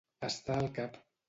[0.27, 0.99] Estar al cap.